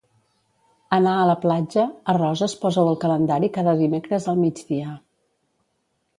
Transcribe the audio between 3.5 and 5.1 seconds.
cada dimecres al migdia.